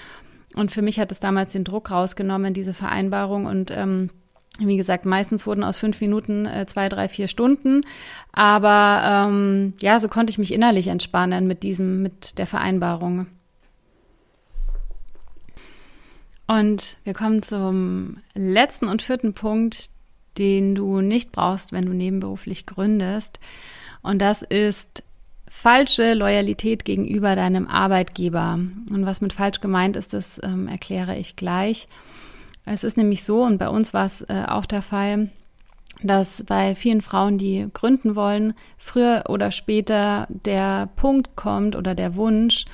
[0.57, 3.47] Und für mich hat es damals den Druck rausgenommen, diese Vereinbarung.
[3.47, 4.11] Und ähm,
[4.59, 7.83] wie gesagt, meistens wurden aus fünf Minuten äh, zwei, drei, vier Stunden.
[8.33, 13.27] Aber ähm, ja, so konnte ich mich innerlich entspannen mit diesem, mit der Vereinbarung.
[16.47, 19.91] Und wir kommen zum letzten und vierten Punkt,
[20.39, 23.39] den du nicht brauchst, wenn du nebenberuflich gründest.
[24.03, 25.03] Und das ist
[25.47, 28.55] falsche Loyalität gegenüber deinem Arbeitgeber.
[28.55, 31.87] Und was mit falsch gemeint ist, das ähm, erkläre ich gleich.
[32.71, 35.31] Es ist nämlich so, und bei uns war es äh, auch der Fall,
[36.03, 42.15] dass bei vielen Frauen, die gründen wollen, früher oder später der Punkt kommt oder der
[42.15, 42.67] Wunsch,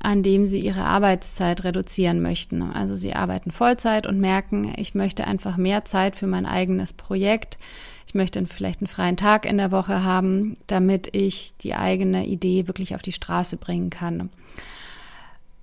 [0.00, 2.62] an dem sie ihre Arbeitszeit reduzieren möchten.
[2.62, 7.58] Also sie arbeiten Vollzeit und merken, ich möchte einfach mehr Zeit für mein eigenes Projekt.
[8.06, 12.66] Ich möchte vielleicht einen freien Tag in der Woche haben, damit ich die eigene Idee
[12.66, 14.30] wirklich auf die Straße bringen kann.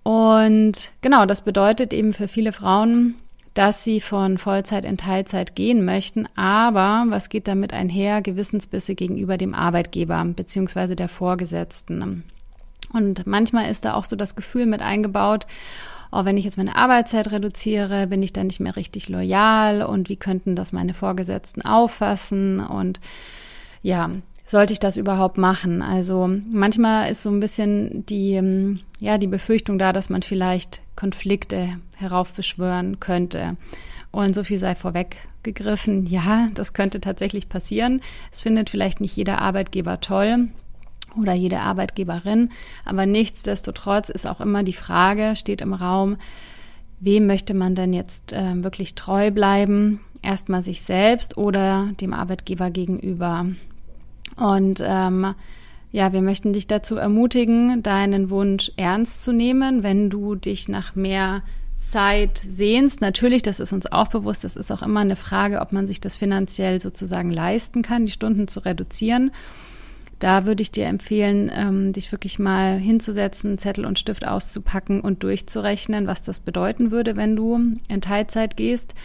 [0.04, 3.16] Und genau, das bedeutet eben für viele Frauen,
[3.54, 6.28] dass sie von Vollzeit in Teilzeit gehen möchten.
[6.36, 8.22] Aber was geht damit einher?
[8.22, 12.24] Gewissensbisse gegenüber dem Arbeitgeber beziehungsweise der Vorgesetzten.
[12.94, 15.48] Und manchmal ist da auch so das Gefühl mit eingebaut,
[16.12, 20.10] oh, wenn ich jetzt meine Arbeitszeit reduziere, bin ich dann nicht mehr richtig loyal und
[20.10, 23.00] wie könnten das meine Vorgesetzten auffassen und
[23.82, 24.12] ja,
[24.52, 25.82] sollte ich das überhaupt machen?
[25.82, 30.82] Also manchmal ist so ein bisschen die, ähm, ja, die Befürchtung da, dass man vielleicht
[30.98, 33.56] Konflikte heraufbeschwören könnte.
[34.12, 36.06] Und so viel sei vorweggegriffen.
[36.06, 38.02] Ja, das könnte tatsächlich passieren.
[38.30, 40.50] Es findet vielleicht nicht jeder Arbeitgeber toll
[41.18, 42.50] oder jede Arbeitgeberin.
[42.84, 46.18] Aber nichtsdestotrotz ist auch immer die Frage, steht im Raum,
[47.00, 50.02] wem möchte man denn jetzt äh, wirklich treu bleiben?
[50.22, 53.46] Erstmal sich selbst oder dem Arbeitgeber gegenüber.
[54.42, 55.36] Und ähm,
[55.92, 60.96] ja, wir möchten dich dazu ermutigen, deinen Wunsch ernst zu nehmen, wenn du dich nach
[60.96, 61.44] mehr
[61.80, 63.02] Zeit sehnst.
[63.02, 66.02] Natürlich, das ist uns auch bewusst, das ist auch immer eine Frage, ob man sich
[66.02, 69.30] das finanziell sozusagen leisten kann, die Stunden zu reduzieren.
[70.18, 75.22] Da würde ich dir empfehlen, ähm, dich wirklich mal hinzusetzen, Zettel und Stift auszupacken und
[75.22, 78.96] durchzurechnen, was das bedeuten würde, wenn du in Teilzeit gehst.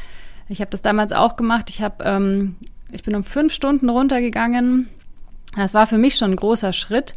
[0.49, 1.69] Ich habe das damals auch gemacht.
[1.69, 2.57] Ich habe, ähm,
[2.91, 4.89] ich bin um fünf Stunden runtergegangen
[5.57, 7.15] das war für mich schon ein großer Schritt.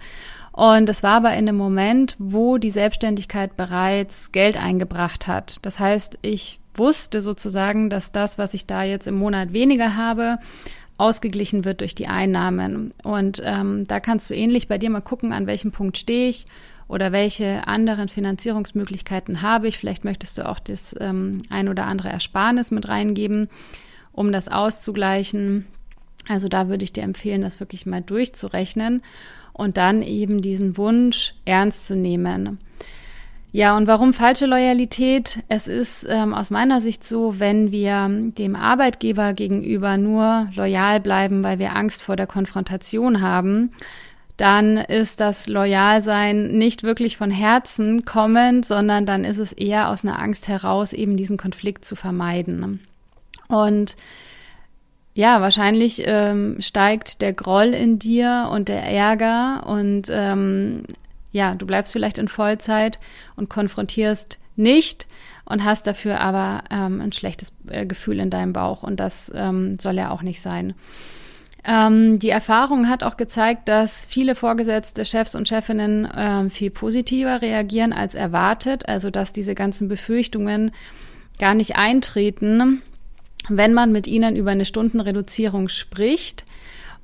[0.51, 5.57] Und es war aber in einem Moment, wo die Selbstständigkeit bereits Geld eingebracht hat.
[5.65, 10.39] Das heißt, ich wusste sozusagen, dass das, was ich da jetzt im Monat weniger habe,
[10.97, 12.93] ausgeglichen wird durch die Einnahmen.
[13.03, 16.45] Und ähm, da kannst du ähnlich bei dir mal gucken, an welchem Punkt stehe ich
[16.87, 19.77] oder welche anderen Finanzierungsmöglichkeiten habe ich.
[19.77, 23.47] Vielleicht möchtest du auch das ähm, ein oder andere Ersparnis mit reingeben,
[24.11, 25.67] um das auszugleichen.
[26.27, 29.01] Also da würde ich dir empfehlen, das wirklich mal durchzurechnen
[29.53, 32.59] und dann eben diesen Wunsch ernst zu nehmen.
[33.51, 35.39] Ja, und warum falsche Loyalität?
[35.47, 41.43] Es ist ähm, aus meiner Sicht so, wenn wir dem Arbeitgeber gegenüber nur loyal bleiben,
[41.43, 43.71] weil wir Angst vor der Konfrontation haben,
[44.37, 50.05] dann ist das Loyalsein nicht wirklich von Herzen kommend, sondern dann ist es eher aus
[50.05, 52.87] einer Angst heraus, eben diesen Konflikt zu vermeiden.
[53.47, 53.97] Und
[55.19, 60.83] ja, wahrscheinlich ähm, steigt der Groll in dir und der Ärger und ähm,
[61.33, 62.99] ja, du bleibst vielleicht in Vollzeit
[63.35, 65.07] und konfrontierst nicht
[65.43, 69.77] und hast dafür aber ähm, ein schlechtes äh, Gefühl in deinem Bauch und das ähm,
[69.77, 70.73] soll ja auch nicht sein.
[71.65, 77.41] Ähm, die Erfahrung hat auch gezeigt, dass viele Vorgesetzte, Chefs und Chefinnen äh, viel positiver
[77.41, 80.71] reagieren als erwartet, also dass diese ganzen Befürchtungen
[81.39, 82.83] gar nicht eintreten
[83.47, 86.45] wenn man mit ihnen über eine Stundenreduzierung spricht.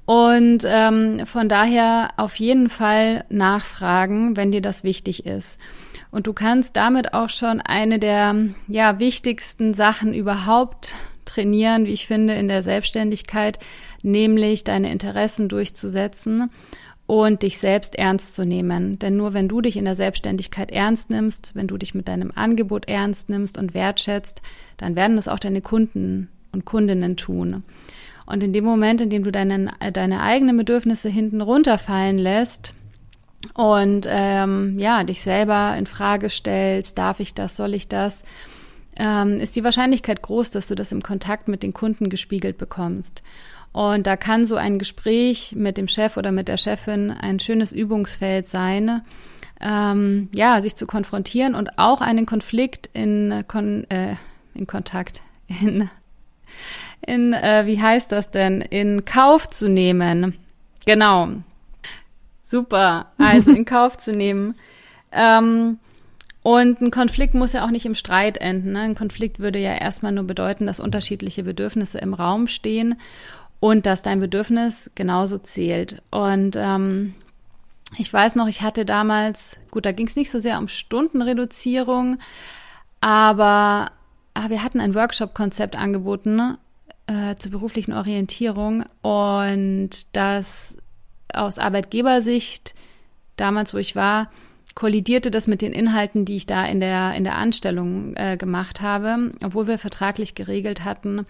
[0.06, 5.60] Und ähm, von daher auf jeden Fall nachfragen, wenn dir das wichtig ist.
[6.12, 8.36] Und du kannst damit auch schon eine der
[8.68, 10.94] ja, wichtigsten Sachen überhaupt
[11.26, 13.58] trainieren, wie ich finde, in der Selbstständigkeit,
[14.04, 16.52] nämlich deine Interessen durchzusetzen
[17.08, 18.98] und dich selbst ernst zu nehmen.
[19.00, 22.32] Denn nur wenn du dich in der Selbstständigkeit ernst nimmst, wenn du dich mit deinem
[22.34, 24.42] Angebot ernst nimmst und wertschätzt,
[24.78, 27.64] dann werden es auch deine Kunden und Kundinnen tun.
[28.26, 32.74] Und in dem Moment, in dem du deine, deine eigenen Bedürfnisse hinten runterfallen lässt
[33.54, 38.24] und ähm, ja, dich selber in Frage stellst, darf ich das, soll ich das,
[38.98, 43.22] ähm, ist die Wahrscheinlichkeit groß, dass du das im Kontakt mit den Kunden gespiegelt bekommst.
[43.76, 47.74] Und da kann so ein Gespräch mit dem Chef oder mit der Chefin ein schönes
[47.74, 49.02] Übungsfeld sein,
[49.60, 54.16] ähm, ja, sich zu konfrontieren und auch einen Konflikt in, Kon äh,
[54.54, 55.24] in Kontakt,
[55.62, 55.90] in
[57.06, 60.38] in, äh, wie heißt das denn, in Kauf zu nehmen.
[60.86, 61.28] Genau.
[62.46, 63.12] Super.
[63.18, 64.56] Also in Kauf zu nehmen.
[65.12, 65.80] Ähm,
[66.44, 68.72] und ein Konflikt muss ja auch nicht im Streit enden.
[68.72, 68.80] Ne?
[68.80, 72.96] Ein Konflikt würde ja erstmal nur bedeuten, dass unterschiedliche Bedürfnisse im Raum stehen
[73.60, 76.02] und dass dein Bedürfnis genauso zählt.
[76.12, 77.16] Und ähm,
[77.98, 82.18] ich weiß noch, ich hatte damals, gut, da ging es nicht so sehr um Stundenreduzierung,
[83.02, 83.92] aber
[84.34, 86.58] ah, wir hatten ein Workshop-Konzept angeboten
[87.08, 90.78] äh, zur beruflichen Orientierung und das
[91.34, 92.74] aus Arbeitgebersicht,
[93.38, 94.32] damals wo ich war,
[94.76, 98.82] kollidierte das mit den Inhalten, die ich da in der, in der Anstellung äh, gemacht
[98.82, 101.26] habe, obwohl wir vertraglich geregelt hatten,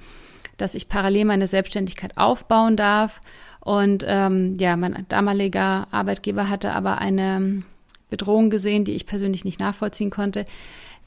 [0.58, 3.22] dass ich parallel meine Selbstständigkeit aufbauen darf.
[3.60, 7.64] Und ähm, ja, mein damaliger Arbeitgeber hatte aber eine
[8.10, 10.46] Bedrohung gesehen, die ich persönlich nicht nachvollziehen konnte.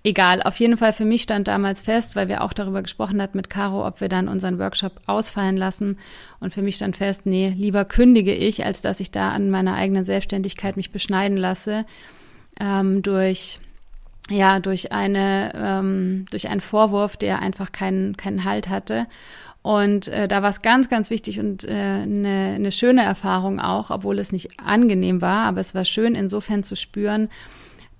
[0.05, 3.37] Egal, auf jeden Fall für mich stand damals fest, weil wir auch darüber gesprochen hatten
[3.37, 5.99] mit Caro, ob wir dann unseren Workshop ausfallen lassen.
[6.39, 9.75] Und für mich stand fest, nee, lieber kündige ich, als dass ich da an meiner
[9.75, 11.85] eigenen Selbstständigkeit mich beschneiden lasse
[12.61, 13.61] ähm, durch
[14.31, 19.07] ja durch eine ähm, durch einen Vorwurf, der einfach keinen keinen Halt hatte.
[19.63, 23.91] Und äh, da war es ganz, ganz wichtig und äh, eine, eine schöne Erfahrung auch,
[23.91, 27.29] obwohl es nicht angenehm war, aber es war schön insofern zu spüren,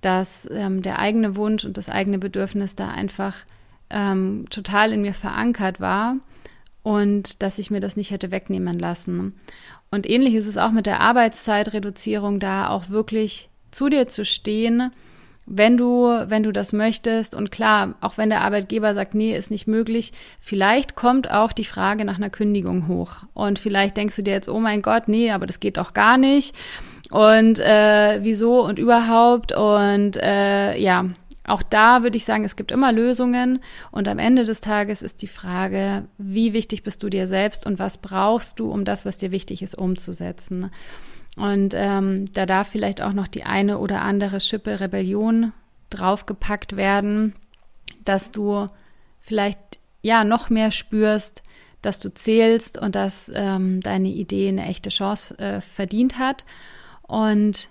[0.01, 3.35] dass ähm, der eigene Wunsch und das eigene Bedürfnis da einfach
[3.89, 6.15] ähm, total in mir verankert war
[6.81, 9.33] und dass ich mir das nicht hätte wegnehmen lassen.
[9.91, 14.91] Und ähnlich ist es auch mit der Arbeitszeitreduzierung, da auch wirklich zu dir zu stehen,
[15.45, 17.33] wenn du, wenn du das möchtest.
[17.33, 21.65] Und klar, auch wenn der Arbeitgeber sagt, nee, ist nicht möglich, vielleicht kommt auch die
[21.65, 23.17] Frage nach einer Kündigung hoch.
[23.33, 26.17] Und vielleicht denkst du dir jetzt, oh mein Gott, nee, aber das geht doch gar
[26.17, 26.55] nicht
[27.11, 29.51] und äh, wieso und überhaupt.
[29.51, 31.05] Und äh, ja,
[31.45, 33.59] auch da würde ich sagen, es gibt immer Lösungen.
[33.91, 37.79] Und am Ende des Tages ist die Frage, wie wichtig bist du dir selbst und
[37.79, 40.69] was brauchst du, um das, was dir wichtig ist, umzusetzen.
[41.39, 45.53] Und ähm, da darf vielleicht auch noch die eine oder andere Schippe Rebellion
[45.89, 47.33] draufgepackt werden,
[48.03, 48.67] dass du
[49.21, 51.43] vielleicht ja noch mehr spürst,
[51.81, 56.45] dass du zählst und dass ähm, deine Idee eine echte Chance äh, verdient hat
[57.03, 57.69] und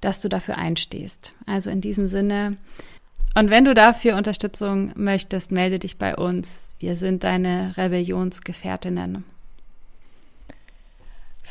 [0.00, 1.32] dass du dafür einstehst.
[1.44, 2.56] Also in diesem Sinne.
[3.34, 6.68] Und wenn du dafür Unterstützung möchtest, melde dich bei uns.
[6.78, 9.24] Wir sind deine Rebellionsgefährtinnen.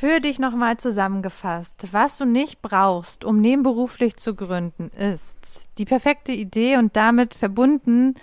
[0.02, 6.32] Für dich nochmal zusammengefasst, was du nicht brauchst, um nebenberuflich zu gründen, ist die perfekte
[6.32, 8.16] Idee und damit verbunden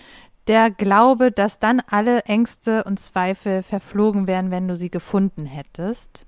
[0.49, 6.27] der Glaube, dass dann alle Ängste und Zweifel verflogen wären, wenn du sie gefunden hättest.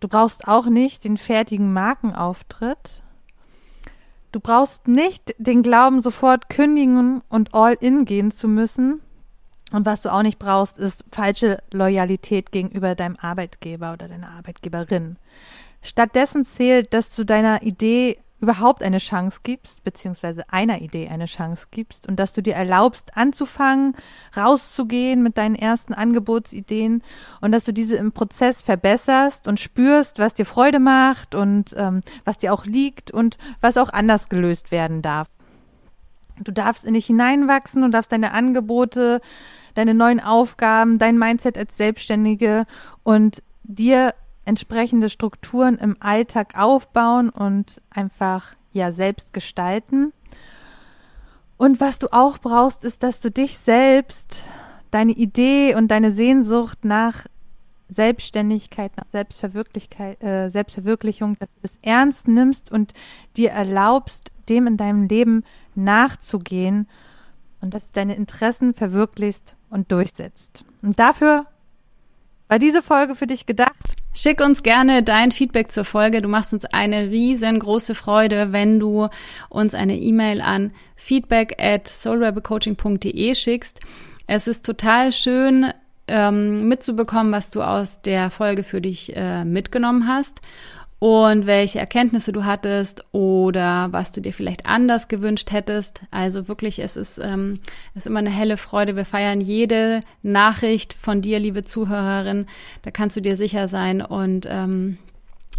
[0.00, 3.02] Du brauchst auch nicht den fertigen Markenauftritt.
[4.32, 9.02] Du brauchst nicht den Glauben, sofort kündigen und all in gehen zu müssen.
[9.72, 15.16] Und was du auch nicht brauchst, ist falsche Loyalität gegenüber deinem Arbeitgeber oder deiner Arbeitgeberin.
[15.82, 21.66] Stattdessen zählt, dass du deiner Idee überhaupt eine Chance gibst, beziehungsweise einer Idee eine Chance
[21.70, 23.96] gibst und dass du dir erlaubst, anzufangen,
[24.36, 27.02] rauszugehen mit deinen ersten Angebotsideen
[27.40, 32.02] und dass du diese im Prozess verbesserst und spürst, was dir Freude macht und ähm,
[32.24, 35.28] was dir auch liegt und was auch anders gelöst werden darf.
[36.44, 39.20] Du darfst in dich hineinwachsen und darfst deine Angebote,
[39.74, 42.66] deine neuen Aufgaben, dein Mindset als Selbstständige
[43.02, 50.12] und dir entsprechende Strukturen im Alltag aufbauen und einfach ja selbst gestalten.
[51.58, 54.44] Und was du auch brauchst, ist, dass du dich selbst,
[54.90, 57.26] deine Idee und deine Sehnsucht nach
[57.88, 62.92] Selbstständigkeit, nach Selbstverwirklichkeit, äh, Selbstverwirklichung, dass du das ernst nimmst und
[63.36, 65.44] dir erlaubst, dem in deinem Leben
[65.78, 66.88] nachzugehen
[67.60, 70.64] und dass du deine Interessen verwirklichst und durchsetzt.
[70.82, 71.46] Und dafür
[72.48, 73.96] war diese Folge für dich gedacht?
[74.14, 76.22] Schick uns gerne dein Feedback zur Folge.
[76.22, 79.06] Du machst uns eine riesengroße Freude, wenn du
[79.50, 83.80] uns eine E-Mail an feedback at soulrebelcoaching.de schickst.
[84.26, 85.72] Es ist total schön,
[86.08, 90.40] ähm, mitzubekommen, was du aus der Folge für dich äh, mitgenommen hast
[90.98, 96.02] und welche Erkenntnisse du hattest oder was du dir vielleicht anders gewünscht hättest.
[96.10, 97.60] Also wirklich, es ist, ähm,
[97.94, 98.96] es ist immer eine helle Freude.
[98.96, 102.46] Wir feiern jede Nachricht von dir, liebe Zuhörerin.
[102.82, 104.98] Da kannst du dir sicher sein und ähm,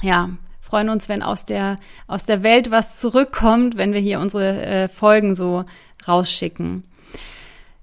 [0.02, 4.62] ja, freuen uns, wenn aus der aus der Welt was zurückkommt, wenn wir hier unsere
[4.65, 5.63] äh, Folgen so
[6.08, 6.84] rausschicken.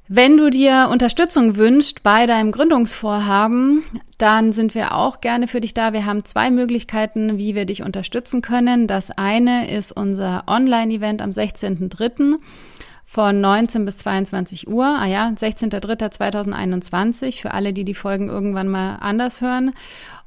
[0.09, 3.83] Wenn du dir Unterstützung wünschst bei deinem Gründungsvorhaben,
[4.19, 5.93] dann sind wir auch gerne für dich da.
[5.93, 8.87] Wir haben zwei Möglichkeiten, wie wir dich unterstützen können.
[8.87, 12.37] Das eine ist unser Online-Event am 16.03.
[13.05, 14.87] von 19 bis 22 Uhr.
[14.87, 19.73] Ah ja, 16.03.2021 für alle, die die Folgen irgendwann mal anders hören.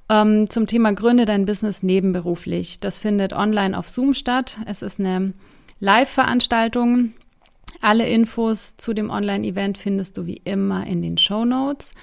[0.10, 2.82] Ähm, zum Thema Gründe dein Business nebenberuflich.
[2.82, 4.58] Das findet online auf Zoom statt.
[4.66, 5.32] Es ist eine
[5.80, 7.14] Live-Veranstaltung
[7.82, 11.94] alle Infos zu dem Online-Event findest du wie immer in den Show Notes.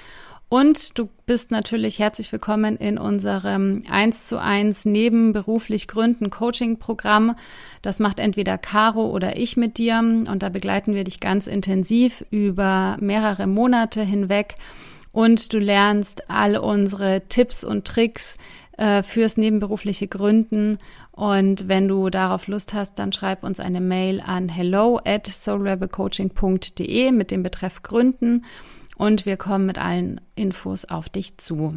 [0.48, 7.34] Und du bist natürlich herzlich willkommen in unserem 1 zu 1 nebenberuflich Gründen Coaching Programm.
[7.82, 12.24] Das macht entweder Caro oder ich mit dir und da begleiten wir dich ganz intensiv
[12.30, 14.54] über mehrere Monate hinweg
[15.10, 18.36] und du lernst all unsere Tipps und Tricks,
[18.76, 20.78] äh, fürs nebenberufliche Gründen.
[21.12, 27.12] Und wenn du darauf Lust hast, dann schreib uns eine Mail an hello at soulrebelcoaching.de
[27.12, 28.44] mit dem Betreff Gründen.
[28.98, 31.70] und wir kommen mit allen Infos auf dich zu.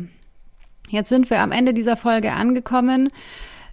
[0.89, 3.09] Jetzt sind wir am Ende dieser Folge angekommen.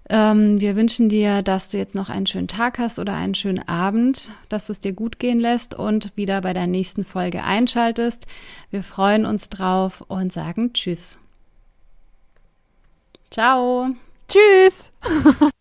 [0.09, 3.67] Ähm, wir wünschen dir, dass du jetzt noch einen schönen Tag hast oder einen schönen
[3.67, 8.27] Abend, dass du es dir gut gehen lässt und wieder bei der nächsten Folge einschaltest.
[8.71, 11.19] Wir freuen uns drauf und sagen Tschüss.
[13.31, 13.91] Ciao.
[14.29, 14.91] Tschüss.